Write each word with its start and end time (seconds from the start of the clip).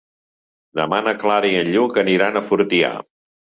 Demà 0.79 1.01
na 1.09 1.13
Clara 1.25 1.53
i 1.53 1.61
en 1.61 1.71
Lluc 1.77 2.01
aniran 2.07 2.43
a 2.43 2.45
Fortià. 2.51 2.93